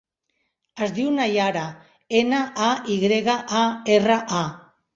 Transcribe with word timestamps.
Es 0.85 0.93
diu 0.95 1.11
Nayara: 1.17 1.67
ena, 2.21 2.41
a, 2.71 2.73
i 2.97 2.99
grega, 3.07 3.39
a, 3.61 3.65
erra, 4.01 4.21
a. 4.43 4.45